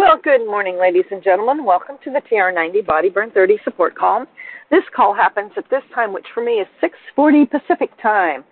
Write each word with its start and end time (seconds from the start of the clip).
Well, 0.00 0.16
good 0.24 0.46
morning, 0.46 0.78
ladies 0.78 1.04
and 1.10 1.22
gentlemen. 1.22 1.62
Welcome 1.62 1.98
to 2.04 2.10
the 2.10 2.22
TR90 2.22 2.86
Body 2.86 3.10
Burn 3.10 3.30
30 3.32 3.58
support 3.64 3.94
call. 3.94 4.24
This 4.70 4.82
call 4.96 5.12
happens 5.12 5.52
at 5.58 5.68
this 5.68 5.82
time, 5.94 6.14
which 6.14 6.24
for 6.32 6.42
me 6.42 6.52
is 6.52 6.66
6:40 6.80 7.44
Pacific 7.44 7.90
time. 8.00 8.42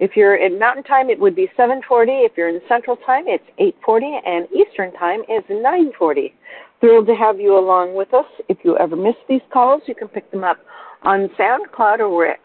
If 0.00 0.16
you're 0.16 0.36
in 0.36 0.58
Mountain 0.58 0.84
Time, 0.84 1.10
it 1.10 1.18
would 1.18 1.36
be 1.36 1.50
7:40. 1.54 2.24
If 2.24 2.32
you're 2.34 2.48
in 2.48 2.62
Central 2.66 2.96
Time, 2.96 3.28
it's 3.28 3.44
8:40, 3.58 4.22
and 4.24 4.50
Eastern 4.50 4.90
Time 4.92 5.20
is 5.28 5.44
9:40. 5.50 6.32
Thrilled 6.80 7.06
to 7.08 7.14
have 7.14 7.38
you 7.38 7.58
along 7.58 7.94
with 7.94 8.14
us. 8.14 8.26
If 8.48 8.64
you 8.64 8.78
ever 8.78 8.96
miss 8.96 9.16
these 9.28 9.44
calls, 9.50 9.82
you 9.86 9.94
can 9.94 10.08
pick 10.08 10.30
them 10.30 10.44
up 10.44 10.60
on 11.02 11.28
SoundCloud 11.38 12.00
or 12.00 12.08
where, 12.08 12.38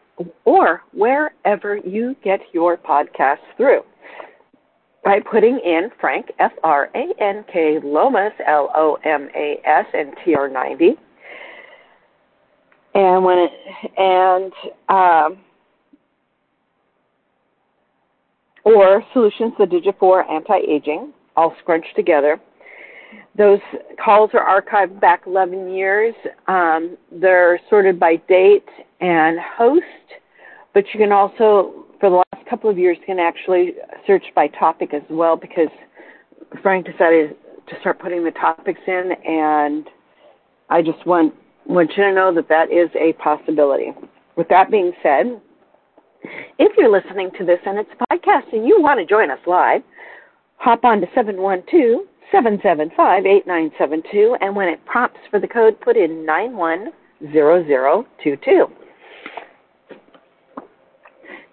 or 0.43 0.83
wherever 0.91 1.77
you 1.77 2.17
get 2.21 2.41
your 2.53 2.75
podcasts 2.75 3.47
through 3.55 3.85
by 5.03 5.19
putting 5.19 5.59
in 5.59 5.89
Frank 5.99 6.31
F 6.39 6.51
R 6.63 6.89
A 6.95 7.23
N 7.23 7.43
K 7.51 7.79
Lomas 7.83 8.33
L 8.45 8.69
O 8.75 8.97
M 9.03 9.29
A 9.35 9.59
S 9.65 9.85
and 9.93 10.13
TR90. 10.17 10.97
And 12.93 13.23
when 13.23 13.37
it 13.37 13.51
and 13.97 14.53
um, 14.89 15.39
or 18.63 19.03
Solutions 19.13 19.53
the 19.57 19.65
Digifor 19.65 20.29
Anti-Aging, 20.29 21.13
all 21.35 21.55
scrunched 21.61 21.95
together. 21.95 22.39
Those 23.37 23.59
calls 24.03 24.29
are 24.33 24.61
archived 24.61 24.99
back 24.99 25.23
11 25.25 25.69
years. 25.73 26.13
Um, 26.47 26.97
they're 27.11 27.59
sorted 27.69 27.99
by 27.99 28.17
date 28.27 28.67
and 28.99 29.39
host, 29.57 29.83
but 30.73 30.83
you 30.93 30.99
can 30.99 31.11
also, 31.11 31.85
for 31.99 32.09
the 32.09 32.23
last 32.33 32.40
couple 32.51 32.69
of 32.69 32.77
years, 32.77 32.97
can 33.05 33.17
actually 33.17 33.75
search 34.05 34.25
by 34.35 34.47
topic 34.47 34.93
as 34.93 35.03
well 35.09 35.37
because 35.37 35.69
Frank 36.61 36.85
decided 36.85 37.37
to 37.67 37.79
start 37.79 37.97
putting 37.99 38.25
the 38.25 38.31
topics 38.31 38.81
in, 38.85 39.13
and 39.25 39.87
I 40.69 40.81
just 40.81 41.07
want 41.07 41.33
want 41.65 41.91
you 41.95 42.03
to 42.03 42.13
know 42.13 42.33
that 42.33 42.49
that 42.49 42.69
is 42.71 42.89
a 42.99 43.13
possibility. 43.13 43.93
With 44.35 44.49
that 44.49 44.69
being 44.69 44.91
said, 45.01 45.39
if 46.59 46.75
you're 46.77 46.91
listening 46.91 47.31
to 47.37 47.45
this 47.45 47.59
and 47.65 47.79
it's 47.79 47.89
a 47.97 48.03
podcast 48.13 48.51
and 48.51 48.67
you 48.67 48.81
want 48.81 48.99
to 48.99 49.05
join 49.05 49.31
us 49.31 49.39
live, 49.47 49.81
hop 50.57 50.83
on 50.83 50.99
to 51.01 51.07
712 51.15 52.01
775 52.31 53.25
8972, 53.25 54.35
and 54.41 54.53
when 54.55 54.67
it 54.67 54.83
prompts 54.85 55.19
for 55.29 55.39
the 55.39 55.47
code, 55.47 55.79
put 55.81 55.95
in 55.95 56.25
910022. 56.25 58.67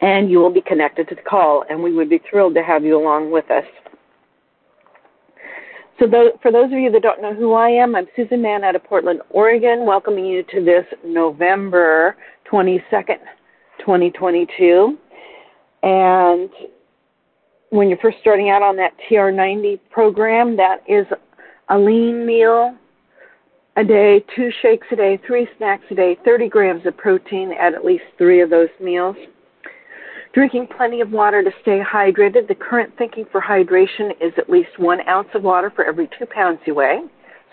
And 0.01 0.31
you 0.31 0.39
will 0.39 0.53
be 0.53 0.61
connected 0.61 1.09
to 1.09 1.15
the 1.15 1.23
call, 1.23 1.65
and 1.69 1.83
we 1.83 1.93
would 1.93 2.09
be 2.09 2.21
thrilled 2.31 2.55
to 2.55 2.63
have 2.63 2.85
you 2.85 3.01
along 3.01 3.31
with 3.31 3.51
us. 3.51 3.65
So, 5.99 6.07
for 6.41 6.53
those 6.53 6.67
of 6.67 6.79
you 6.79 6.93
that 6.93 7.03
don't 7.03 7.21
know 7.21 7.35
who 7.35 7.55
I 7.55 7.71
am, 7.71 7.97
I'm 7.97 8.07
Susan 8.15 8.41
Mann 8.41 8.63
out 8.63 8.77
of 8.77 8.85
Portland, 8.85 9.21
Oregon, 9.31 9.85
welcoming 9.85 10.27
you 10.27 10.45
to 10.45 10.65
this 10.65 10.85
November 11.05 12.17
22nd, 12.51 13.19
2022. 13.81 14.97
And 15.83 16.51
when 17.71 17.89
you're 17.89 17.99
first 17.99 18.19
starting 18.21 18.51
out 18.51 18.63
on 18.63 18.77
that 18.77 18.93
TR90 19.11 19.81
program, 19.91 20.57
that 20.57 20.83
is 20.89 21.07
a 21.69 21.79
lean 21.79 22.25
meal 22.25 22.77
a 23.77 23.85
day, 23.85 24.25
two 24.35 24.51
shakes 24.63 24.87
a 24.91 24.97
day, 24.97 25.21
three 25.27 25.49
snacks 25.57 25.85
a 25.91 25.95
day, 25.95 26.17
30 26.25 26.49
grams 26.49 26.87
of 26.87 26.97
protein 26.97 27.53
at 27.53 27.75
at 27.75 27.85
least 27.85 28.05
three 28.17 28.41
of 28.41 28.51
those 28.51 28.69
meals. 28.81 29.17
Drinking 30.35 30.69
plenty 30.77 31.01
of 31.01 31.11
water 31.11 31.43
to 31.43 31.51
stay 31.63 31.81
hydrated. 31.81 32.49
The 32.49 32.55
current 32.55 32.93
thinking 32.99 33.25
for 33.33 33.41
hydration 33.41 34.11
is 34.21 34.33
at 34.37 34.51
least 34.51 34.79
one 34.79 35.07
ounce 35.09 35.29
of 35.35 35.43
water 35.43 35.73
for 35.75 35.85
every 35.85 36.09
two 36.19 36.27
pounds 36.27 36.59
you 36.67 36.75
weigh. 36.75 37.01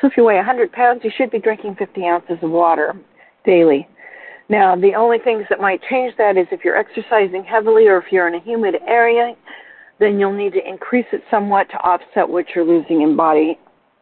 So 0.01 0.07
if 0.07 0.17
you 0.17 0.25
weigh 0.25 0.35
100 0.35 0.71
pounds, 0.71 1.01
you 1.03 1.11
should 1.15 1.31
be 1.31 1.39
drinking 1.39 1.75
50 1.75 2.05
ounces 2.05 2.37
of 2.41 2.51
water 2.51 2.93
daily. 3.45 3.87
Now, 4.49 4.75
the 4.75 4.93
only 4.93 5.17
things 5.19 5.45
that 5.49 5.59
might 5.59 5.81
change 5.89 6.13
that 6.17 6.37
is 6.37 6.47
if 6.51 6.63
you're 6.63 6.77
exercising 6.77 7.43
heavily 7.43 7.87
or 7.87 7.97
if 7.97 8.11
you're 8.11 8.27
in 8.27 8.35
a 8.35 8.43
humid 8.43 8.75
area, 8.87 9.35
then 9.99 10.19
you'll 10.19 10.33
need 10.33 10.53
to 10.53 10.67
increase 10.67 11.05
it 11.13 11.23
somewhat 11.31 11.69
to 11.69 11.77
offset 11.77 12.27
what 12.27 12.45
you're 12.53 12.65
losing 12.65 13.01
in 13.01 13.15
body 13.15 13.57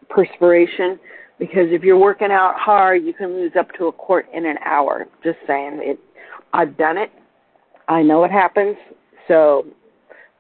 perspiration. 0.10 1.00
Because 1.40 1.68
if 1.70 1.84
you're 1.84 1.98
working 1.98 2.32
out 2.32 2.56
hard, 2.58 3.04
you 3.04 3.14
can 3.14 3.34
lose 3.34 3.52
up 3.58 3.72
to 3.78 3.86
a 3.86 3.92
quart 3.92 4.26
in 4.34 4.46
an 4.46 4.58
hour. 4.66 5.06
Just 5.24 5.38
saying. 5.48 5.80
It, 5.82 6.00
I've 6.52 6.76
done 6.78 6.98
it. 6.98 7.12
I 7.88 8.02
know 8.02 8.24
it 8.24 8.32
happens. 8.32 8.76
So 9.28 9.66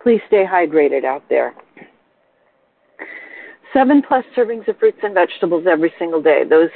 please 0.01 0.21
stay 0.27 0.45
hydrated 0.45 1.05
out 1.05 1.23
there. 1.29 1.53
Seven 3.73 4.03
plus 4.07 4.23
servings 4.37 4.67
of 4.67 4.77
fruits 4.77 4.99
and 5.01 5.13
vegetables 5.13 5.65
every 5.69 5.91
single 5.97 6.21
day. 6.21 6.43
Those 6.47 6.69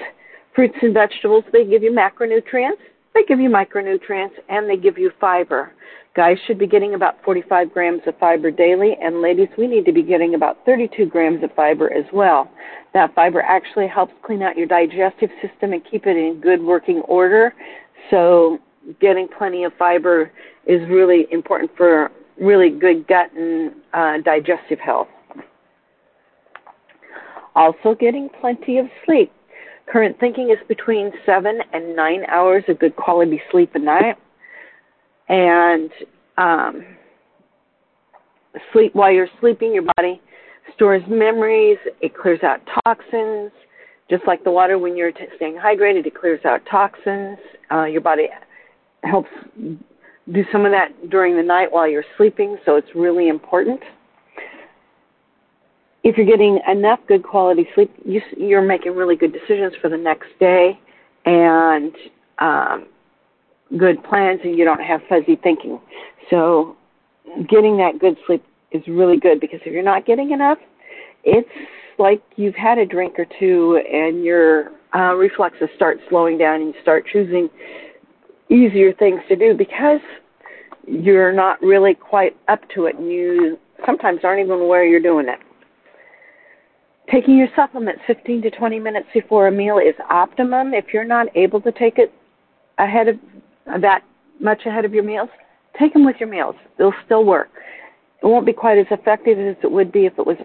fruits 0.56 0.78
and 0.82 0.94
vegetables, 0.94 1.44
they 1.54 1.64
give 1.64 1.84
you 1.84 1.92
macronutrients, 1.92 2.82
they 3.14 3.24
give 3.28 3.40
you 3.40 3.50
micronutrients, 3.50 4.34
and 4.50 4.68
they 4.68 4.78
give 4.78 4.98
you 4.98 5.12
fiber. 5.22 5.72
Guys 6.16 6.38
should 6.48 6.58
be 6.58 6.66
getting 6.66 6.96
about 6.96 7.24
45 7.24 7.72
grams 7.72 8.02
of 8.08 8.18
fiber 8.18 8.50
daily, 8.50 8.98
and 9.00 9.22
ladies, 9.22 9.50
we 9.56 9.68
need 9.68 9.86
to 9.86 9.92
be 9.92 10.02
getting 10.02 10.34
about 10.34 10.58
32 10.66 11.06
grams 11.06 11.44
of 11.44 11.52
fiber 11.56 11.94
as 11.94 12.06
well. 12.12 12.50
That 12.96 13.14
fiber 13.14 13.42
actually 13.42 13.88
helps 13.88 14.14
clean 14.26 14.42
out 14.42 14.58
your 14.58 14.66
digestive 14.66 15.30
system 15.40 15.74
and 15.74 15.84
keep 15.90 16.08
it 16.08 16.18
in 16.18 16.42
good 16.42 16.64
working 16.64 17.02
order. 17.02 17.54
So, 18.10 18.58
getting 19.00 19.28
plenty 19.38 19.64
of 19.64 19.74
fiber 19.78 20.32
is 20.66 20.82
really 20.90 21.28
important 21.32 21.72
for 21.76 22.12
really 22.40 22.70
good 22.70 23.08
gut 23.08 23.32
and 23.34 23.74
uh, 23.94 24.18
digestive 24.24 24.80
health. 24.80 25.08
Also, 27.56 27.96
getting 27.96 28.30
plenty 28.40 28.78
of 28.78 28.86
sleep. 29.06 29.32
Current 29.92 30.20
thinking 30.20 30.52
is 30.52 30.58
between 30.68 31.12
seven 31.26 31.60
and 31.74 31.96
nine 31.96 32.24
hours 32.30 32.64
of 32.68 32.78
good 32.80 32.96
quality 32.96 33.42
sleep 33.52 33.72
a 33.74 33.80
night 33.80 34.18
and 35.30 35.90
um, 36.38 36.86
sleep 38.72 38.94
while 38.94 39.12
you're 39.12 39.30
sleeping 39.40 39.74
your 39.74 39.86
body 39.98 40.22
stores 40.76 41.02
memories 41.08 41.78
it 42.02 42.16
clears 42.16 42.42
out 42.44 42.60
toxins 42.86 43.52
just 44.10 44.26
like 44.28 44.44
the 44.44 44.52
water 44.52 44.78
when 44.78 44.96
you're 44.96 45.12
t- 45.12 45.26
staying 45.36 45.56
hydrated 45.56 46.06
it 46.06 46.16
clears 46.16 46.44
out 46.46 46.62
toxins 46.70 47.38
uh, 47.72 47.86
your 47.86 48.02
body 48.02 48.28
helps 49.08 49.30
do 50.34 50.44
some 50.52 50.66
of 50.66 50.72
that 50.72 51.10
during 51.10 51.36
the 51.36 51.44
night 51.44 51.72
while 51.72 51.88
you're 51.88 52.06
sleeping 52.18 52.58
so 52.66 52.76
it's 52.76 52.90
really 52.96 53.30
important 53.30 53.82
if 56.04 56.16
you're 56.16 56.26
getting 56.26 56.60
enough 56.70 57.00
good 57.08 57.24
quality 57.24 57.68
sleep 57.76 57.92
you, 58.06 58.22
you're 58.38 58.62
making 58.62 58.96
really 58.96 59.16
good 59.16 59.34
decisions 59.34 59.74
for 59.82 59.90
the 59.90 59.98
next 59.98 60.28
day 60.40 60.80
and 61.26 61.94
um, 62.40 62.88
good 63.78 64.02
plans 64.04 64.40
and 64.44 64.58
you 64.58 64.64
don't 64.64 64.82
have 64.82 65.02
fuzzy 65.10 65.36
thinking. 65.36 65.80
So 66.30 66.78
getting 67.50 67.78
that 67.78 68.00
good 68.00 68.18
sleep 68.26 68.44
is 68.72 68.82
really 68.88 69.18
good 69.18 69.40
because 69.40 69.60
if 69.66 69.74
you're 69.74 69.84
not 69.84 70.06
getting 70.06 70.32
enough, 70.32 70.58
it's 71.24 71.50
like 72.00 72.22
you've 72.36 72.56
had 72.56 72.78
a 72.78 72.86
drink 72.86 73.16
or 73.18 73.26
two 73.40 73.82
and 73.92 74.24
your 74.24 74.72
uh, 74.96 75.16
reflexes 75.16 75.68
start 75.76 75.98
slowing 76.10 76.38
down 76.38 76.62
and 76.62 76.74
you 76.74 76.82
start 76.82 77.06
choosing 77.12 77.50
easier 78.50 78.94
things 78.94 79.22
to 79.28 79.36
do 79.36 79.54
because 79.54 80.00
you're 80.88 81.34
not 81.34 81.62
really 81.62 81.94
quite 81.94 82.36
up 82.48 82.62
to 82.74 82.86
it 82.86 82.96
and 82.96 83.12
you 83.12 83.58
sometimes 83.86 84.22
aren't 84.24 84.40
even 84.40 84.60
aware 84.60 84.86
you're 84.86 85.02
doing 85.02 85.28
it. 85.28 85.40
Taking 87.12 87.38
your 87.38 87.48
supplements 87.56 88.02
15 88.08 88.42
to 88.44 88.52
20 88.52 88.80
minutes 88.80 89.08
before 89.14 89.48
a 89.48 89.52
meal 89.52 89.78
is 89.78 89.96
optimum. 90.10 90.74
If 90.74 90.86
you're 90.94 91.06
not 91.06 91.28
able 91.36 91.62
to 91.62 91.72
take 91.72 91.98
it 91.98 92.14
ahead 92.78 93.08
of 93.08 93.16
that 93.82 94.04
much 94.40 94.66
ahead 94.66 94.86
of 94.86 94.94
your 94.94 95.04
meals, 95.04 95.30
take 95.80 95.94
them 95.94 96.06
with 96.06 96.18
your 96.20 96.30
meals. 96.30 96.56
They'll 96.78 96.94
still 97.06 97.26
work. 97.26 97.50
It 98.22 98.26
won't 98.26 98.46
be 98.46 98.54
quite 98.54 98.78
as 98.78 98.88
effective 98.92 99.38
as 99.38 99.56
it 99.64 99.72
would 99.72 99.92
be 99.92 100.06
if 100.06 100.14
it 100.18 100.26
was 100.26 100.38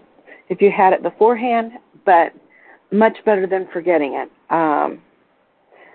if 0.49 0.61
you 0.61 0.71
had 0.75 0.93
it 0.93 1.01
beforehand, 1.01 1.71
but 2.05 2.33
much 2.91 3.17
better 3.25 3.47
than 3.47 3.67
forgetting 3.73 4.13
it. 4.13 4.29
Um, 4.53 5.01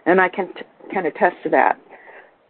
and 0.07 0.21
I 0.21 0.29
can 0.29 0.53
t- 0.55 0.63
kind 0.93 1.07
of 1.07 1.15
test 1.15 1.37
to 1.45 1.51
that. 1.51 1.79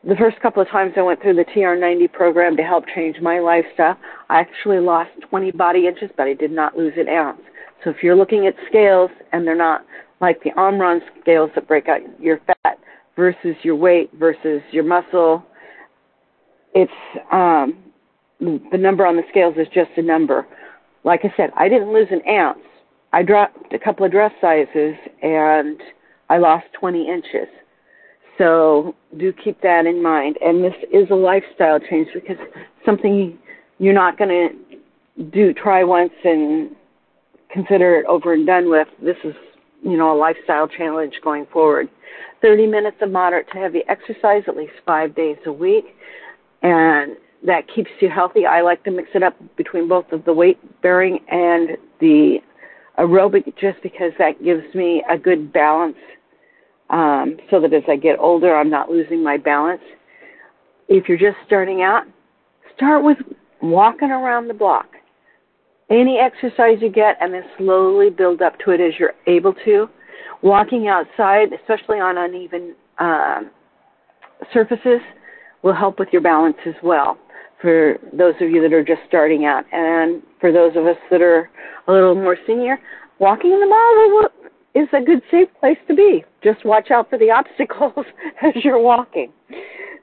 The 0.04 0.16
first 0.16 0.40
couple 0.40 0.62
of 0.62 0.68
times 0.68 0.92
I 0.96 1.02
went 1.02 1.20
through 1.20 1.34
the 1.34 1.44
TR90 1.44 2.12
program 2.12 2.56
to 2.56 2.62
help 2.62 2.84
change 2.94 3.20
my 3.20 3.40
lifestyle, 3.40 3.98
I 4.28 4.40
actually 4.40 4.78
lost 4.78 5.10
20 5.28 5.50
body 5.52 5.86
inches, 5.86 6.10
but 6.16 6.26
I 6.26 6.34
did 6.34 6.52
not 6.52 6.76
lose 6.76 6.92
an 6.96 7.08
ounce. 7.08 7.40
So 7.82 7.90
if 7.90 8.02
you're 8.02 8.16
looking 8.16 8.46
at 8.46 8.54
scales 8.68 9.10
and 9.32 9.46
they're 9.46 9.56
not 9.56 9.84
like 10.20 10.42
the 10.42 10.50
Omron 10.58 11.00
scales 11.20 11.50
that 11.54 11.66
break 11.66 11.88
out 11.88 12.00
your 12.20 12.40
fat, 12.46 12.78
versus 13.18 13.56
your 13.62 13.74
weight 13.74 14.10
versus 14.14 14.62
your 14.70 14.84
muscle. 14.84 15.44
It's 16.72 16.90
um, 17.32 17.76
the 18.40 18.78
number 18.78 19.04
on 19.04 19.16
the 19.16 19.24
scales 19.28 19.56
is 19.58 19.66
just 19.74 19.90
a 19.96 20.02
number. 20.02 20.46
Like 21.02 21.20
I 21.24 21.34
said, 21.36 21.50
I 21.56 21.68
didn't 21.68 21.92
lose 21.92 22.06
an 22.10 22.22
ounce. 22.28 22.60
I 23.12 23.24
dropped 23.24 23.74
a 23.74 23.78
couple 23.78 24.06
of 24.06 24.12
dress 24.12 24.30
sizes 24.40 24.94
and 25.20 25.80
I 26.30 26.38
lost 26.38 26.66
20 26.78 27.08
inches. 27.08 27.48
So 28.38 28.94
do 29.18 29.32
keep 29.32 29.60
that 29.62 29.84
in 29.86 30.02
mind. 30.02 30.38
And 30.40 30.64
this 30.64 30.74
is 30.92 31.10
a 31.10 31.14
lifestyle 31.14 31.80
change 31.80 32.08
because 32.14 32.38
something 32.86 33.36
you're 33.78 33.94
not 33.94 34.16
going 34.16 34.30
to 34.30 35.24
do 35.30 35.52
try 35.52 35.82
once 35.84 36.12
and 36.24 36.70
consider 37.50 37.96
it 37.96 38.06
over 38.06 38.32
and 38.32 38.46
done 38.46 38.70
with. 38.70 38.88
This 39.02 39.16
is, 39.24 39.34
you 39.82 39.96
know, 39.96 40.16
a 40.16 40.18
lifestyle 40.18 40.68
challenge 40.68 41.14
going 41.22 41.46
forward. 41.52 41.88
30 42.40 42.68
minutes 42.68 42.98
of 43.00 43.10
moderate 43.10 43.50
to 43.52 43.58
heavy 43.58 43.82
exercise 43.88 44.44
at 44.46 44.56
least 44.56 44.74
five 44.86 45.14
days 45.16 45.36
a 45.46 45.52
week. 45.52 45.86
And 46.62 47.16
that 47.44 47.64
keeps 47.74 47.90
you 48.00 48.08
healthy. 48.08 48.46
I 48.46 48.62
like 48.62 48.84
to 48.84 48.90
mix 48.90 49.10
it 49.14 49.22
up 49.22 49.36
between 49.56 49.88
both 49.88 50.10
of 50.12 50.24
the 50.24 50.32
weight 50.32 50.58
bearing 50.82 51.18
and 51.30 51.70
the 52.00 52.38
aerobic 52.98 53.44
just 53.58 53.80
because 53.82 54.12
that 54.18 54.42
gives 54.42 54.74
me 54.74 55.04
a 55.08 55.16
good 55.16 55.52
balance 55.52 55.96
um, 56.90 57.36
so 57.50 57.60
that 57.60 57.72
as 57.72 57.82
I 57.88 57.96
get 57.96 58.18
older, 58.18 58.56
I'm 58.56 58.70
not 58.70 58.90
losing 58.90 59.22
my 59.22 59.36
balance. 59.36 59.82
If 60.88 61.08
you're 61.08 61.18
just 61.18 61.36
starting 61.46 61.82
out, 61.82 62.04
start 62.76 63.04
with 63.04 63.18
walking 63.60 64.10
around 64.10 64.48
the 64.48 64.54
block. 64.54 64.86
Any 65.90 66.18
exercise 66.18 66.78
you 66.80 66.90
get, 66.90 67.16
and 67.20 67.32
then 67.32 67.44
slowly 67.56 68.10
build 68.10 68.42
up 68.42 68.58
to 68.64 68.72
it 68.72 68.80
as 68.80 68.92
you're 68.98 69.14
able 69.26 69.54
to. 69.64 69.88
Walking 70.42 70.88
outside, 70.88 71.48
especially 71.52 71.98
on 71.98 72.18
uneven 72.18 72.74
uh, 72.98 73.40
surfaces, 74.52 75.00
will 75.62 75.74
help 75.74 75.98
with 75.98 76.08
your 76.12 76.22
balance 76.22 76.56
as 76.66 76.74
well 76.82 77.18
for 77.60 77.98
those 78.12 78.34
of 78.40 78.50
you 78.50 78.62
that 78.62 78.72
are 78.72 78.84
just 78.84 79.00
starting 79.08 79.44
out. 79.44 79.64
And 79.72 80.22
for 80.40 80.52
those 80.52 80.76
of 80.76 80.86
us 80.86 80.96
that 81.10 81.20
are 81.20 81.50
a 81.88 81.92
little 81.92 82.14
more 82.14 82.36
senior, 82.46 82.78
walking 83.18 83.52
in 83.52 83.60
the 83.60 83.66
mall 83.66 84.30
is 84.78 84.88
a 84.92 85.04
good 85.04 85.22
safe 85.30 85.48
place 85.60 85.78
to 85.88 85.94
be. 85.94 86.24
Just 86.42 86.64
watch 86.64 86.90
out 86.90 87.10
for 87.10 87.18
the 87.18 87.30
obstacles 87.38 88.06
as 88.42 88.54
you're 88.64 88.80
walking. 88.80 89.32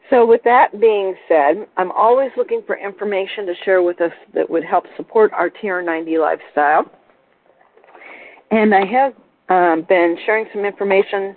So 0.10 0.26
with 0.26 0.42
that 0.44 0.80
being 0.80 1.16
said, 1.28 1.68
I'm 1.78 1.92
always 1.92 2.30
looking 2.38 2.62
for 2.68 2.78
information 2.78 3.46
to 3.48 3.54
share 3.64 3.82
with 3.82 4.02
us 4.02 4.12
that 4.34 4.50
would 4.50 4.64
help 4.64 4.86
support 4.98 5.32
our 5.34 5.50
TR90 5.50 6.20
lifestyle. 6.22 6.86
And 8.52 8.76
I 8.76 8.86
have 8.86 9.14
um, 9.50 9.86
been 9.88 10.16
sharing 10.26 10.46
some 10.54 10.64
information 10.64 11.36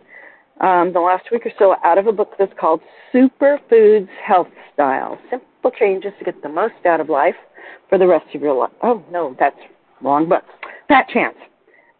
um, 0.61 0.93
the 0.93 1.01
last 1.01 1.25
week 1.33 1.47
or 1.47 1.53
so 1.59 1.77
out 1.85 1.99
of 1.99 2.09
a 2.09 2.13
book 2.13 2.33
that's 2.39 2.53
called 2.61 2.81
Superfoods 3.15 4.09
Health 4.23 4.49
Style. 4.75 5.19
Simple 5.31 5.71
changes 5.79 6.13
to 6.19 6.25
get 6.25 6.43
the 6.43 6.49
most 6.49 6.75
out 6.85 7.01
of 7.01 7.09
life 7.09 7.37
for 7.89 7.97
the 7.97 8.07
rest 8.07 8.27
of 8.35 8.43
your 8.43 8.55
life. 8.55 8.73
Oh, 8.83 9.03
no, 9.11 9.35
that's 9.39 9.59
wrong, 10.03 10.29
book. 10.29 10.45
Fat 10.89 11.07
Chance. 11.09 11.37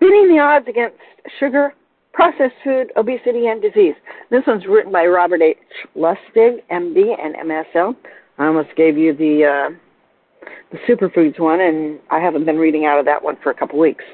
Beating 0.01 0.29
the 0.29 0.39
odds 0.41 0.67
against 0.69 0.97
sugar, 1.41 1.75
processed 2.13 2.55
food, 2.63 2.93
obesity, 2.97 3.47
and 3.49 3.61
disease. 3.61 3.95
This 4.31 4.43
one's 4.47 4.67
written 4.67 4.93
by 4.93 5.07
Robert 5.07 5.43
H. 5.43 5.57
Lustig, 5.97 6.63
MD, 6.71 7.15
and 7.21 7.35
MSL. 7.37 7.95
I 8.39 8.47
almost 8.47 8.71
gave 8.77 8.97
you 8.97 9.15
the 9.17 9.45
uh, 9.45 10.49
the 10.71 10.79
superfoods 10.89 11.41
one, 11.41 11.61
and 11.61 11.99
I 12.11 12.21
haven't 12.21 12.45
been 12.45 12.57
reading 12.57 12.87
out 12.87 12.99
of 12.99 13.05
that 13.07 13.23
one 13.23 13.37
for 13.43 13.51
a 13.51 13.55
couple 13.55 13.79
weeks. 13.79 14.05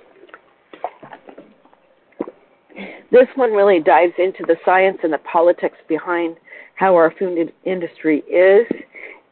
This 3.11 3.29
one 3.37 3.53
really 3.53 3.81
dives 3.81 4.15
into 4.19 4.45
the 4.47 4.57
science 4.65 4.99
and 5.03 5.13
the 5.13 5.19
politics 5.19 5.77
behind 5.89 6.37
how 6.77 6.95
our 6.95 7.13
food 7.19 7.53
industry 7.65 8.21
is, 8.21 8.67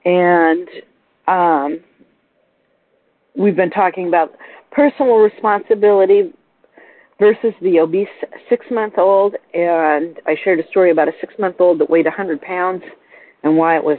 and 0.04 0.68
um, 1.26 1.80
we've 3.36 3.56
been 3.56 3.70
talking 3.70 4.06
about 4.06 4.34
personal 4.70 5.16
responsibility 5.16 6.32
versus 7.22 7.54
the 7.62 7.78
obese 7.78 8.08
six 8.48 8.66
month 8.72 8.94
old. 8.98 9.36
And 9.54 10.18
I 10.26 10.34
shared 10.42 10.58
a 10.58 10.68
story 10.70 10.90
about 10.90 11.06
a 11.06 11.12
six 11.20 11.32
month 11.38 11.60
old 11.60 11.78
that 11.78 11.88
weighed 11.88 12.04
100 12.04 12.40
pounds 12.40 12.82
and 13.44 13.56
why 13.56 13.76
it 13.76 13.84
was 13.84 13.98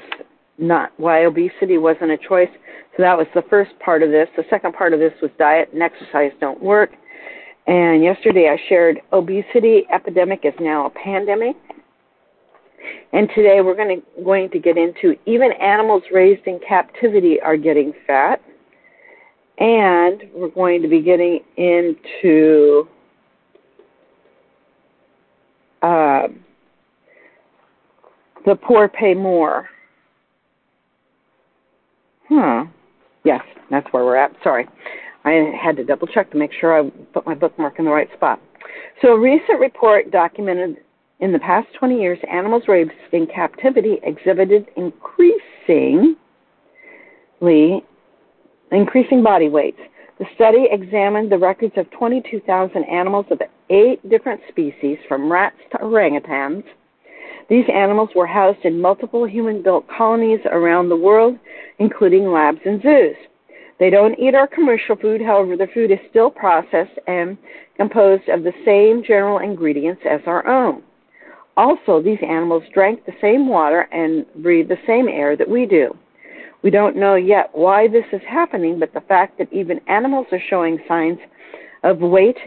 not, 0.58 0.92
why 0.98 1.24
obesity 1.24 1.78
wasn't 1.78 2.12
a 2.12 2.18
choice. 2.18 2.50
So 2.98 3.02
that 3.02 3.18
was 3.18 3.26
the 3.34 3.44
first 3.50 3.72
part 3.80 4.04
of 4.04 4.12
this. 4.12 4.28
The 4.36 4.44
second 4.50 4.74
part 4.74 4.92
of 4.92 5.00
this 5.00 5.14
was 5.22 5.32
diet 5.40 5.70
and 5.72 5.82
exercise 5.82 6.32
don't 6.42 6.62
work. 6.62 6.92
And 7.66 8.04
yesterday 8.04 8.50
I 8.50 8.58
shared 8.68 9.00
obesity 9.14 9.84
epidemic 9.94 10.42
is 10.44 10.54
now 10.60 10.88
a 10.88 10.90
pandemic. 10.90 11.56
And 13.14 13.30
today 13.34 13.62
we're 13.62 13.78
going 13.78 14.02
to, 14.02 14.24
going 14.24 14.50
to 14.50 14.60
get 14.60 14.78
into 14.78 15.16
even 15.26 15.54
animals 15.54 16.04
raised 16.12 16.46
in 16.46 16.60
captivity 16.68 17.40
are 17.40 17.56
getting 17.56 17.94
fat. 18.06 18.42
And 19.60 20.24
we're 20.34 20.50
going 20.50 20.82
to 20.82 20.90
be 20.90 21.02
getting 21.02 21.40
into 21.56 22.90
uh, 25.84 26.28
the 28.46 28.56
poor 28.56 28.88
pay 28.88 29.14
more. 29.14 29.70
Hmm. 32.30 32.64
Yes, 33.24 33.42
that's 33.70 33.88
where 33.92 34.04
we're 34.04 34.16
at. 34.16 34.32
Sorry. 34.44 34.68
I 35.26 35.52
had 35.62 35.78
to 35.78 35.84
double 35.84 36.08
check 36.08 36.32
to 36.32 36.38
make 36.38 36.52
sure 36.60 36.78
I 36.78 36.90
put 37.14 37.26
my 37.26 37.34
bookmark 37.34 37.80
in 37.80 37.86
the 37.86 37.92
right 37.92 38.10
spot. 38.14 38.42
So, 39.02 39.10
a 39.10 39.20
recent 39.20 39.60
report 39.60 40.12
documented 40.12 40.78
in 41.20 41.32
the 41.32 41.40
past 41.40 41.68
20 41.80 42.02
years, 42.02 42.20
animals 42.30 42.64
raised 42.68 42.92
in 43.14 43.28
captivity 43.28 43.98
exhibited 44.04 44.68
increasingly 44.76 46.18
increasing 48.72 49.24
body 49.24 49.48
weights. 49.48 49.80
The 50.20 50.26
study 50.36 50.68
examined 50.70 51.32
the 51.32 51.38
records 51.38 51.74
of 51.78 51.90
22,000 51.92 52.84
animals 52.84 53.26
of 53.32 53.42
eight 53.70 54.08
different 54.10 54.42
species, 54.50 54.98
from 55.08 55.32
rats 55.32 55.56
to 55.72 55.78
orangutans. 55.78 56.64
These 57.50 57.66
animals 57.74 58.10
were 58.16 58.28
housed 58.28 58.64
in 58.64 58.82
multiple 58.82 59.26
human 59.26 59.62
built 59.62 59.86
colonies 59.88 60.40
around 60.46 60.90
the 60.90 60.96
world, 60.96 61.38
including 61.80 62.32
labs 62.32 62.60
and 62.66 62.82
zoos. 62.82 63.16
They 63.80 63.90
don't 63.90 64.18
eat 64.18 64.36
our 64.36 64.48
commercial 64.48 64.96
food, 64.96 65.22
however, 65.22 65.58
their 65.58 65.68
food 65.74 65.92
is 65.92 66.00
still 66.10 66.30
processed 66.30 66.98
and 67.08 67.38
composed 67.76 68.30
of 68.30 68.44
the 68.44 68.54
same 68.66 69.04
general 69.04 69.40
ingredients 69.40 70.02
as 70.10 70.22
our 70.26 70.48
own. 70.48 70.84
Also, 71.58 72.02
these 72.02 72.20
animals 72.22 72.64
drank 72.74 73.06
the 73.06 73.14
same 73.22 73.48
water 73.48 73.82
and 73.92 74.26
breathe 74.42 74.70
the 74.70 74.78
same 74.88 75.08
air 75.08 75.36
that 75.36 75.50
we 75.50 75.66
do. 75.66 75.96
We 76.64 76.70
don't 76.70 76.96
know 76.96 77.16
yet 77.16 77.50
why 77.52 77.88
this 77.88 78.06
is 78.14 78.22
happening, 78.28 78.80
but 78.80 78.94
the 78.94 79.02
fact 79.02 79.38
that 79.38 79.52
even 79.52 79.82
animals 79.88 80.28
are 80.32 80.42
showing 80.50 80.80
signs 80.88 81.20
of 81.84 82.00
weight 82.00 82.38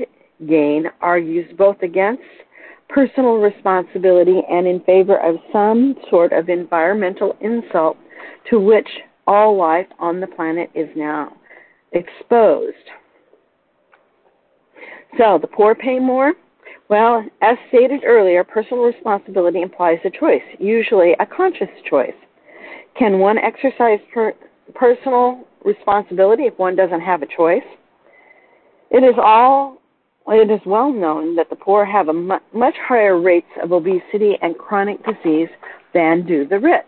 gain 0.49 0.87
argues 1.01 1.51
both 1.57 1.83
against 1.83 2.23
personal 2.89 3.37
responsibility 3.37 4.41
and 4.51 4.67
in 4.67 4.81
favor 4.81 5.19
of 5.19 5.37
some 5.53 5.95
sort 6.11 6.33
of 6.33 6.49
environmental 6.49 7.37
insult 7.41 7.97
to 8.51 8.61
which 8.61 8.89
all 9.27 9.57
life 9.57 9.87
on 9.99 10.21
the 10.21 10.27
planet 10.27 10.71
is 10.75 10.89
now 10.97 11.33
exposed. 11.93 12.75
So, 15.19 15.39
the 15.41 15.47
poor 15.47 15.75
pay 15.75 15.99
more? 15.99 16.35
Well, 16.89 17.25
as 17.43 17.57
stated 17.69 18.03
earlier, 18.05 18.45
personal 18.45 18.85
responsibility 18.85 19.63
implies 19.63 19.99
a 20.05 20.11
choice, 20.11 20.43
usually 20.59 21.15
a 21.19 21.27
conscious 21.27 21.69
choice. 21.89 22.15
Can 22.97 23.19
one 23.19 23.39
exercise 23.39 23.99
per, 24.13 24.35
personal 24.75 25.45
responsibility 25.65 26.45
if 26.45 26.59
one 26.59 26.77
doesn't 26.77 27.01
have 27.01 27.23
a 27.23 27.27
choice? 27.27 27.65
It 28.91 29.03
is 29.03 29.17
all 29.21 29.79
it 30.35 30.51
is 30.51 30.61
well 30.67 30.93
known 30.93 31.37
that 31.37 31.51
the 31.51 31.57
poor 31.57 31.85
have 31.85 32.09
a 32.09 32.13
mu- 32.13 32.39
much 32.53 32.75
higher 32.87 33.21
rates 33.21 33.51
of 33.63 33.73
obesity 33.73 34.37
and 34.43 34.59
chronic 34.59 34.99
disease 35.05 35.49
than 35.95 36.27
do 36.27 36.47
the 36.47 36.59
rich. 36.59 36.85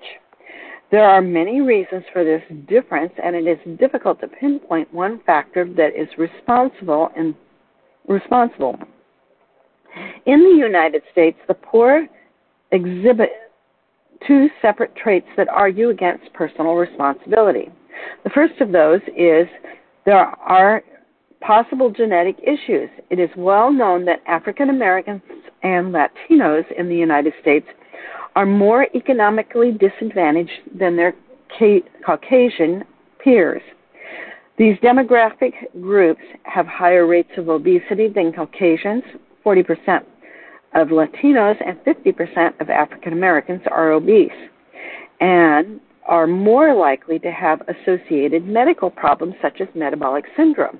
There 0.90 1.04
are 1.04 1.20
many 1.20 1.60
reasons 1.60 2.04
for 2.12 2.24
this 2.24 2.42
difference, 2.66 3.12
and 3.22 3.36
it 3.36 3.46
is 3.46 3.58
difficult 3.78 4.20
to 4.20 4.28
pinpoint 4.28 4.92
one 4.92 5.20
factor 5.26 5.64
that 5.74 5.94
is 5.94 6.08
responsible 6.16 7.10
and 7.16 7.34
responsible. 8.08 8.78
In 10.26 10.42
the 10.42 10.56
United 10.56 11.02
States, 11.12 11.38
the 11.46 11.54
poor 11.54 12.06
exhibit 12.72 13.30
two 14.26 14.48
separate 14.60 14.94
traits 14.96 15.28
that 15.36 15.48
argue 15.48 15.90
against 15.90 16.32
personal 16.32 16.74
responsibility. 16.74 17.70
The 18.24 18.30
first 18.30 18.60
of 18.60 18.72
those 18.72 19.00
is 19.16 19.46
there 20.04 20.18
are 20.18 20.82
possible 21.40 21.90
genetic 21.90 22.36
issues. 22.42 22.90
It 23.10 23.18
is 23.18 23.30
well 23.36 23.72
known 23.72 24.04
that 24.06 24.22
African 24.26 24.70
Americans 24.70 25.22
and 25.62 25.94
Latinos 25.94 26.64
in 26.78 26.88
the 26.88 26.96
United 26.96 27.32
States 27.40 27.66
are 28.36 28.46
more 28.46 28.86
economically 28.94 29.72
disadvantaged 29.72 30.78
than 30.78 30.96
their 30.96 31.14
Caucasian 32.04 32.84
peers. 33.22 33.62
These 34.58 34.76
demographic 34.78 35.52
groups 35.80 36.22
have 36.42 36.66
higher 36.66 37.06
rates 37.06 37.30
of 37.36 37.48
obesity 37.48 38.08
than 38.08 38.32
Caucasians, 38.32 39.04
40% 39.44 40.04
of 40.74 40.88
Latinos 40.88 41.56
and 41.64 41.78
50% 41.84 42.60
of 42.60 42.68
African 42.68 43.12
Americans 43.12 43.62
are 43.70 43.92
obese 43.92 44.30
and 45.20 45.80
are 46.06 46.26
more 46.26 46.74
likely 46.74 47.18
to 47.18 47.30
have 47.30 47.62
associated 47.68 48.46
medical 48.46 48.90
problems 48.90 49.34
such 49.40 49.60
as 49.60 49.68
metabolic 49.74 50.24
syndrome. 50.36 50.78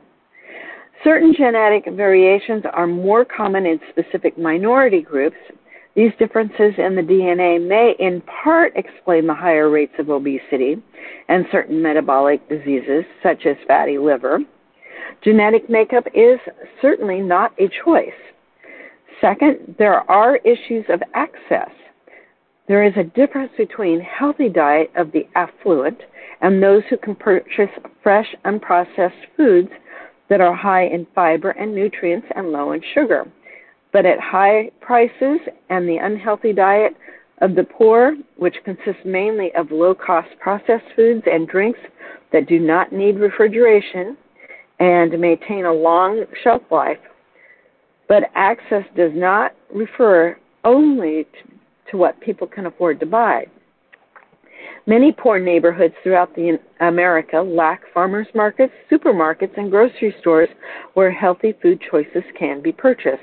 Certain 1.05 1.33
genetic 1.33 1.85
variations 1.95 2.64
are 2.73 2.87
more 2.87 3.25
common 3.25 3.67
in 3.67 3.78
specific 3.90 4.37
minority 4.37 5.00
groups. 5.00 5.37
These 5.95 6.12
differences 6.19 6.75
in 6.76 6.97
the 6.97 7.02
DNA 7.02 7.64
may 7.64 7.95
in 7.99 8.21
part 8.43 8.73
explain 8.76 9.26
the 9.26 9.35
higher 9.35 9.71
rates 9.71 9.95
of 9.99 10.11
obesity 10.11 10.83
and 11.28 11.47
certain 11.52 11.81
metabolic 11.81 12.47
diseases 12.49 13.05
such 13.23 13.47
as 13.47 13.57
fatty 13.67 13.99
liver. 13.99 14.40
Genetic 15.23 15.71
makeup 15.71 16.05
is 16.14 16.38
certainly 16.83 17.21
not 17.21 17.52
a 17.59 17.69
choice. 17.85 18.11
Second, 19.21 19.75
there 19.78 20.09
are 20.11 20.37
issues 20.38 20.85
of 20.88 21.02
access. 21.14 21.71
There 22.69 22.85
is 22.85 22.93
a 22.97 23.05
difference 23.05 23.52
between 23.57 24.00
healthy 24.00 24.49
diet 24.49 24.90
of 24.97 25.11
the 25.12 25.26
affluent 25.35 25.99
and 26.40 26.62
those 26.62 26.83
who 26.90 26.97
can 26.97 27.14
purchase 27.14 27.71
fresh, 28.02 28.26
unprocessed 28.45 29.26
foods 29.37 29.71
that 30.28 30.40
are 30.40 30.54
high 30.54 30.87
in 30.87 31.06
fiber 31.14 31.50
and 31.50 31.75
nutrients 31.75 32.26
and 32.37 32.50
low 32.50 32.73
in 32.73 32.82
sugar. 32.94 33.26
But 33.92 34.06
at 34.06 34.20
high 34.20 34.70
prices 34.80 35.40
and 35.70 35.88
the 35.88 35.97
unhealthy 35.97 36.52
diet 36.52 36.94
of 37.40 37.54
the 37.54 37.64
poor, 37.64 38.16
which 38.37 38.56
consists 38.64 39.02
mainly 39.04 39.52
of 39.54 39.70
low 39.70 39.94
cost 39.94 40.28
processed 40.40 40.85
foods 40.97 41.23
and 41.30 41.49
drinks 41.49 41.78
that 42.32 42.49
do 42.49 42.58
not 42.58 42.92
need 42.92 43.18
refrigeration 43.18 44.16
and 44.80 45.18
maintain 45.18 45.64
a 45.64 45.73
long 45.73 46.25
shelf 46.42 46.62
life, 46.70 46.99
but 48.08 48.25
access 48.35 48.85
does 48.97 49.12
not 49.14 49.54
refer 49.75 50.37
only 50.64 51.25
to, 51.25 51.90
to 51.90 51.97
what 51.97 52.20
people 52.20 52.47
can 52.47 52.66
afford 52.66 53.00
to 53.00 53.06
buy. 53.06 53.47
Many 54.88 55.12
poor 55.12 55.38
neighborhoods 55.38 55.92
throughout 56.02 56.35
the 56.35 56.59
America 56.80 57.37
lack 57.37 57.83
farmers 57.92 58.26
markets, 58.35 58.73
supermarkets, 58.90 59.59
and 59.59 59.71
grocery 59.71 60.14
stores 60.18 60.49
where 60.95 61.12
healthy 61.12 61.52
food 61.61 61.78
choices 61.90 62.23
can 62.38 62.62
be 62.62 62.73
purchased. 62.73 63.21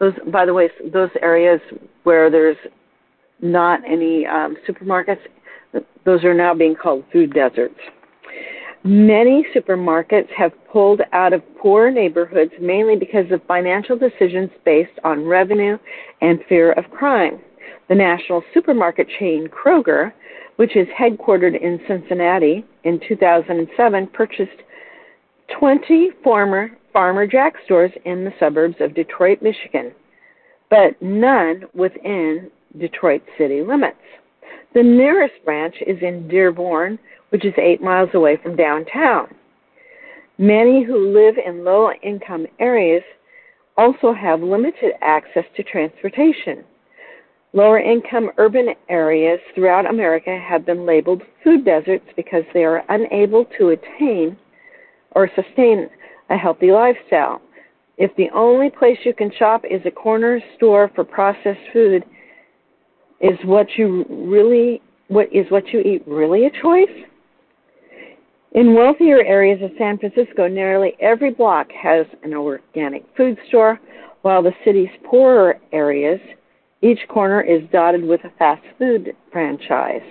Those, 0.00 0.14
by 0.32 0.46
the 0.46 0.54
way, 0.54 0.70
those 0.90 1.10
areas 1.20 1.60
where 2.04 2.30
there's 2.30 2.56
not 3.42 3.80
any 3.86 4.24
um, 4.24 4.56
supermarkets, 4.66 5.18
those 6.06 6.24
are 6.24 6.32
now 6.32 6.54
being 6.54 6.74
called 6.74 7.04
food 7.12 7.34
deserts. 7.34 7.78
Many 8.82 9.44
supermarkets 9.54 10.30
have 10.34 10.52
pulled 10.72 11.02
out 11.12 11.34
of 11.34 11.42
poor 11.58 11.90
neighborhoods 11.90 12.52
mainly 12.58 12.96
because 12.96 13.30
of 13.30 13.42
financial 13.46 13.98
decisions 13.98 14.48
based 14.64 14.98
on 15.04 15.26
revenue 15.26 15.76
and 16.22 16.40
fear 16.48 16.72
of 16.72 16.90
crime. 16.90 17.38
The 17.90 17.94
national 17.96 18.42
supermarket 18.54 19.08
chain 19.18 19.48
Kroger, 19.48 20.12
which 20.56 20.76
is 20.76 20.86
headquartered 20.88 21.60
in 21.60 21.80
Cincinnati, 21.88 22.64
in 22.84 23.00
2007 23.08 24.06
purchased 24.08 24.62
20 25.58 26.10
former 26.22 26.70
Farmer 26.92 27.26
Jack 27.26 27.54
stores 27.64 27.92
in 28.04 28.24
the 28.24 28.32
suburbs 28.38 28.76
of 28.80 28.94
Detroit, 28.94 29.40
Michigan, 29.40 29.92
but 30.68 31.00
none 31.00 31.64
within 31.74 32.50
Detroit 32.78 33.22
city 33.38 33.62
limits. 33.62 33.96
The 34.74 34.82
nearest 34.82 35.34
branch 35.44 35.76
is 35.86 35.98
in 36.02 36.28
Dearborn, 36.28 36.98
which 37.30 37.44
is 37.44 37.54
eight 37.58 37.82
miles 37.82 38.10
away 38.14 38.38
from 38.42 38.56
downtown. 38.56 39.34
Many 40.38 40.82
who 40.82 41.12
live 41.12 41.36
in 41.44 41.64
low 41.64 41.92
income 42.02 42.46
areas 42.58 43.02
also 43.76 44.12
have 44.12 44.42
limited 44.42 44.92
access 45.00 45.44
to 45.56 45.62
transportation. 45.62 46.64
Lower 47.54 47.78
income 47.78 48.30
urban 48.38 48.68
areas 48.88 49.38
throughout 49.54 49.88
America 49.88 50.38
have 50.38 50.64
been 50.64 50.86
labeled 50.86 51.22
food 51.44 51.64
deserts 51.64 52.06
because 52.16 52.44
they 52.54 52.64
are 52.64 52.82
unable 52.88 53.44
to 53.58 53.70
attain 53.70 54.36
or 55.10 55.30
sustain 55.36 55.90
a 56.30 56.36
healthy 56.36 56.72
lifestyle. 56.72 57.42
If 57.98 58.14
the 58.16 58.30
only 58.34 58.70
place 58.70 58.96
you 59.04 59.12
can 59.12 59.30
shop 59.38 59.64
is 59.70 59.82
a 59.84 59.90
corner 59.90 60.40
store 60.56 60.90
for 60.94 61.04
processed 61.04 61.60
food, 61.72 62.04
is 63.20 63.38
what 63.44 63.66
you 63.76 64.04
really 64.08 64.82
what 65.08 65.26
is 65.32 65.46
what 65.50 65.68
you 65.68 65.80
eat 65.80 66.02
really 66.06 66.46
a 66.46 66.62
choice? 66.62 66.88
In 68.52 68.74
wealthier 68.74 69.22
areas 69.24 69.60
of 69.62 69.70
San 69.78 69.98
Francisco, 69.98 70.48
nearly 70.48 70.94
every 71.00 71.30
block 71.30 71.68
has 71.72 72.06
an 72.22 72.34
organic 72.34 73.04
food 73.16 73.38
store, 73.48 73.78
while 74.22 74.42
the 74.42 74.52
city's 74.64 74.90
poorer 75.04 75.58
areas, 75.72 76.20
each 76.82 77.00
corner 77.08 77.40
is 77.40 77.62
dotted 77.70 78.04
with 78.04 78.22
a 78.24 78.30
fast 78.38 78.62
food 78.78 79.14
franchise. 79.30 80.02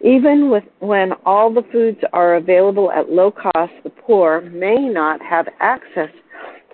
Even 0.00 0.50
with, 0.50 0.64
when 0.80 1.12
all 1.24 1.52
the 1.52 1.64
foods 1.72 1.98
are 2.12 2.36
available 2.36 2.90
at 2.92 3.10
low 3.10 3.30
cost, 3.30 3.72
the 3.84 3.90
poor 3.90 4.42
may 4.42 4.88
not 4.88 5.20
have 5.22 5.48
access 5.60 6.10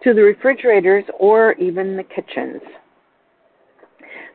to 0.02 0.12
the 0.14 0.22
refrigerators 0.22 1.04
or 1.18 1.52
even 1.54 1.96
the 1.96 2.04
kitchens. 2.04 2.60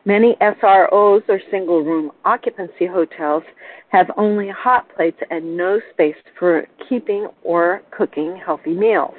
Many 0.06 0.34
SROs 0.40 1.22
or 1.28 1.40
single 1.50 1.84
room 1.84 2.10
occupancy 2.24 2.86
hotels 2.86 3.42
have 3.88 4.10
only 4.16 4.48
hot 4.48 4.88
plates 4.96 5.20
and 5.30 5.56
no 5.56 5.78
space 5.92 6.16
for 6.38 6.66
keeping 6.88 7.28
or 7.42 7.82
cooking 7.90 8.40
healthy 8.44 8.72
meals. 8.72 9.14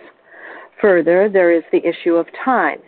Further, 0.82 1.30
there 1.30 1.52
is 1.52 1.64
the 1.72 1.86
issue 1.86 2.16
of 2.16 2.26
time. 2.44 2.80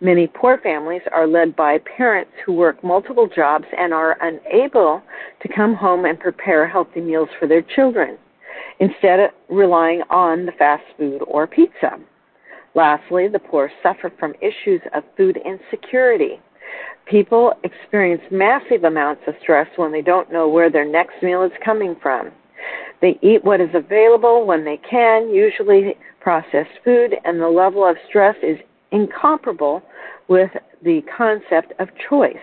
Many 0.00 0.26
poor 0.26 0.58
families 0.58 1.02
are 1.12 1.26
led 1.26 1.54
by 1.54 1.78
parents 1.96 2.32
who 2.44 2.52
work 2.54 2.82
multiple 2.82 3.28
jobs 3.28 3.66
and 3.76 3.94
are 3.94 4.16
unable 4.20 5.02
to 5.40 5.48
come 5.54 5.74
home 5.74 6.04
and 6.04 6.18
prepare 6.18 6.66
healthy 6.66 7.00
meals 7.00 7.28
for 7.38 7.46
their 7.46 7.62
children, 7.62 8.18
instead 8.80 9.20
of 9.20 9.30
relying 9.48 10.02
on 10.10 10.44
the 10.44 10.52
fast 10.52 10.84
food 10.98 11.22
or 11.26 11.46
pizza. 11.46 11.98
Lastly, 12.74 13.28
the 13.28 13.38
poor 13.38 13.70
suffer 13.82 14.10
from 14.18 14.34
issues 14.40 14.80
of 14.94 15.04
food 15.16 15.38
insecurity. 15.44 16.40
People 17.06 17.52
experience 17.64 18.22
massive 18.30 18.84
amounts 18.84 19.22
of 19.26 19.34
stress 19.42 19.68
when 19.76 19.92
they 19.92 20.02
don't 20.02 20.32
know 20.32 20.48
where 20.48 20.70
their 20.70 20.88
next 20.88 21.22
meal 21.22 21.42
is 21.42 21.52
coming 21.64 21.94
from. 22.02 22.30
They 23.00 23.18
eat 23.20 23.44
what 23.44 23.60
is 23.60 23.74
available 23.74 24.46
when 24.46 24.64
they 24.64 24.78
can, 24.88 25.28
usually 25.28 25.96
processed 26.20 26.78
food, 26.84 27.14
and 27.24 27.40
the 27.40 27.48
level 27.48 27.86
of 27.86 27.96
stress 28.08 28.36
is 28.42 28.58
incomparable 28.92 29.82
with 30.28 30.50
the 30.82 31.02
concept 31.16 31.72
of 31.80 31.88
choice. 32.08 32.36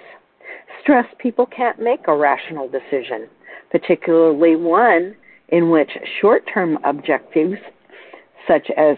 Stressed 0.82 1.18
people 1.18 1.46
can't 1.46 1.80
make 1.80 2.08
a 2.08 2.16
rational 2.16 2.68
decision, 2.70 3.28
particularly 3.72 4.56
one 4.56 5.16
in 5.50 5.70
which 5.70 5.90
short 6.22 6.44
term 6.54 6.78
objectives, 6.84 7.58
such 8.48 8.68
as 8.78 8.98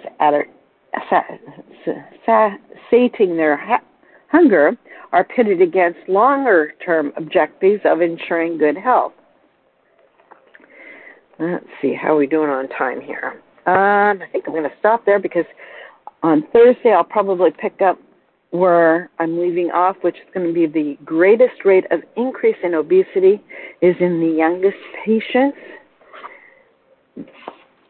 sating 2.89 3.37
their 3.37 3.81
hunger, 4.31 4.77
are 5.11 5.23
pitted 5.23 5.61
against 5.61 5.99
longer 6.07 6.73
term 6.85 7.11
objectives 7.17 7.81
of 7.85 8.01
ensuring 8.01 8.57
good 8.57 8.77
health. 8.77 9.13
Let's 11.39 11.65
see, 11.81 11.93
how 11.93 12.13
are 12.13 12.17
we 12.17 12.27
doing 12.27 12.49
on 12.49 12.69
time 12.69 13.01
here? 13.01 13.41
Um, 13.65 14.21
I 14.21 14.27
think 14.31 14.45
I'm 14.47 14.53
going 14.53 14.63
to 14.63 14.75
stop 14.79 15.05
there 15.05 15.19
because 15.19 15.45
on 16.23 16.43
Thursday 16.53 16.91
I'll 16.91 17.03
probably 17.03 17.51
pick 17.51 17.81
up 17.81 17.99
where 18.51 19.09
I'm 19.19 19.39
leaving 19.39 19.71
off, 19.71 19.95
which 20.01 20.15
is 20.15 20.27
going 20.33 20.45
to 20.47 20.53
be 20.53 20.67
the 20.67 20.97
greatest 21.05 21.63
rate 21.63 21.85
of 21.89 22.01
increase 22.17 22.57
in 22.63 22.73
obesity 22.73 23.41
is 23.81 23.95
in 23.99 24.19
the 24.19 24.35
youngest 24.37 24.77
patients 25.05 25.57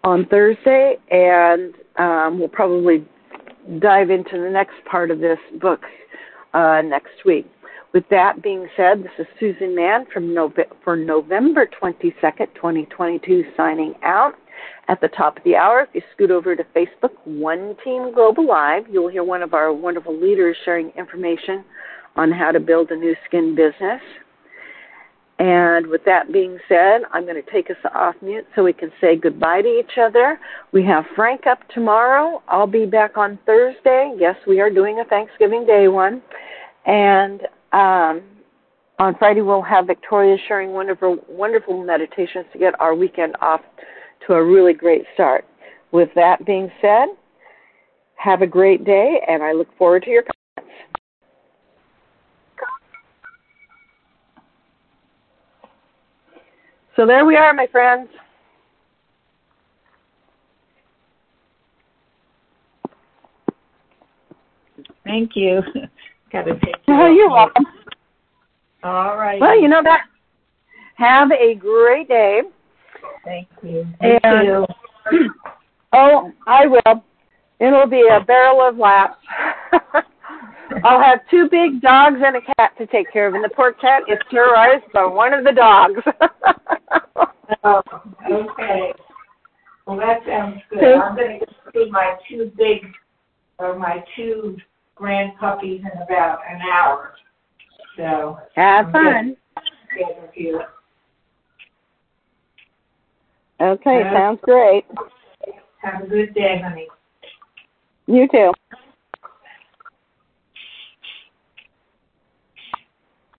on 0.04 0.26
Thursday, 0.28 0.98
and 1.10 1.74
um, 1.98 2.40
we'll 2.40 2.48
probably 2.48 3.06
dive 3.80 4.10
into 4.10 4.40
the 4.40 4.50
next 4.50 4.76
part 4.90 5.12
of 5.12 5.20
this 5.20 5.40
book 5.60 5.82
uh, 6.54 6.82
next 6.84 7.26
week. 7.26 7.48
With 7.94 8.08
that 8.10 8.42
being 8.42 8.68
said, 8.78 9.04
this 9.04 9.12
is 9.20 9.28
Susan 9.40 9.76
Mann 9.76 10.06
from 10.14 10.28
Nove- 10.28 10.72
for 10.84 10.96
November 10.96 11.68
22nd, 11.82 12.54
2022, 12.56 13.44
signing 13.58 13.94
out. 14.04 14.36
At 14.88 15.00
the 15.00 15.08
top 15.10 15.38
of 15.38 15.44
the 15.44 15.56
hour, 15.56 15.82
if 15.82 15.90
you 15.94 16.02
scoot 16.14 16.32
over 16.32 16.56
to 16.56 16.64
Facebook, 16.76 17.12
One 17.26 17.76
Team 17.84 18.14
Global 18.14 18.46
Live, 18.48 18.84
you'll 18.90 19.10
hear 19.10 19.24
one 19.24 19.42
of 19.42 19.54
our 19.54 19.72
wonderful 19.72 20.20
leaders 20.20 20.58
sharing 20.66 20.90
information 20.98 21.64
on 22.16 22.32
how 22.32 22.52
to 22.52 22.60
build 22.60 22.92
a 22.92 22.96
Nu 22.96 23.16
Skin 23.28 23.56
business. 23.56 24.02
And 25.40 25.88
with 25.88 26.04
that 26.06 26.32
being 26.32 26.60
said, 26.70 27.02
I'm 27.12 27.24
going 27.24 27.42
to 27.42 27.52
take 27.52 27.72
us 27.72 27.78
off 27.96 28.14
mute 28.22 28.46
so 28.56 28.64
we 28.64 28.74
can 28.74 28.92
say 29.02 29.16
goodbye 29.16 29.64
to 29.64 29.68
each 29.68 29.98
other. 30.00 30.40
We 30.72 30.86
have 30.86 31.04
Frank 31.16 31.48
up 31.48 31.58
tomorrow. 31.74 32.44
I'll 32.48 32.68
be 32.68 32.86
back 32.86 33.18
on 33.18 33.40
Thursday. 33.48 34.14
Yes, 34.20 34.36
we 34.46 34.60
are 34.60 34.70
doing 34.70 35.00
a 35.00 35.06
Thanksgiving 35.06 35.66
Day 35.66 35.88
one. 35.88 36.22
And 36.86 37.42
um, 37.72 38.22
on 39.00 39.16
Friday, 39.18 39.42
we'll 39.42 39.64
have 39.64 39.88
Victoria 39.88 40.38
sharing 40.48 40.74
wonderful, 40.74 41.18
wonderful 41.28 41.84
meditations 41.84 42.46
to 42.54 42.60
get 42.60 42.80
our 42.80 42.94
weekend 42.94 43.36
off 43.42 43.62
to 44.28 44.34
a 44.34 44.44
really 44.44 44.74
great 44.74 45.04
start. 45.14 45.46
With 45.92 46.10
that 46.16 46.46
being 46.46 46.72
said, 46.82 47.08
have 48.16 48.42
a 48.42 48.48
great 48.48 48.86
day, 48.86 49.22
and 49.28 49.44
I 49.44 49.52
look 49.52 49.68
forward 49.78 50.04
to 50.04 50.10
your 50.10 50.24
comments. 50.24 50.76
So 56.96 57.06
there 57.06 57.26
we 57.26 57.36
are, 57.36 57.54
my 57.54 57.68
friends. 57.68 58.10
Thank 65.04 65.32
you. 65.36 65.62
Got 66.32 66.44
to 66.44 66.54
take 66.60 66.76
Oh, 66.88 67.12
you're 67.12 67.30
welcome. 67.30 67.66
All 68.84 69.18
right. 69.18 69.42
Well, 69.42 69.60
you 69.60 69.68
know 69.68 69.84
that. 69.84 70.06
Have 70.96 71.32
a 71.32 71.56
great 71.56 72.08
day. 72.08 72.42
Thank 73.24 73.48
you. 73.64 73.86
And, 74.00 74.48
you 74.48 74.66
oh, 75.94 76.32
I 76.48 76.68
will. 76.68 77.04
It'll 77.60 77.88
be 77.88 78.08
a 78.12 78.24
barrel 78.24 78.68
of 78.68 78.78
laughs. 78.78 79.18
I'll 80.84 81.02
have 81.02 81.20
two 81.30 81.48
big 81.50 81.82
dogs 81.82 82.18
and 82.24 82.38
a 82.38 82.42
cat 82.58 82.72
to 82.78 82.88
take 82.88 83.12
care 83.12 83.28
of, 83.28 83.36
and 83.36 83.44
the 83.44 83.50
poor 83.50 83.74
cat 83.74 84.04
is 84.08 84.18
terrorized 84.32 84.86
by 84.94 85.06
one 85.06 85.34
of 85.34 85.44
the 85.44 85.52
dogs. 85.52 86.02
Oh, 87.64 87.82
okay. 88.32 88.94
Well, 89.86 89.98
that 89.98 90.20
sounds 90.26 90.62
good. 90.70 90.84
I'm 90.84 91.16
going 91.16 91.40
to 91.42 91.46
see 91.74 91.92
my 91.92 92.16
two 92.28 92.52
big, 92.58 92.80
or 93.60 93.78
my 93.78 94.04
two 94.16 94.58
grand 94.96 95.34
puppies 95.38 95.82
in 95.82 96.02
about 96.02 96.40
an 96.50 96.62
hour. 96.62 97.14
So, 97.98 98.40
have 98.56 98.92
fun. 98.92 99.36
with 99.98 100.32
you. 100.36 100.62
Okay, 103.62 104.02
sounds 104.12 104.40
great. 104.42 104.86
Have 105.84 106.04
a 106.04 106.08
good 106.08 106.34
day, 106.34 106.60
honey. 106.64 106.88
You 108.08 108.28
too. 108.28 108.52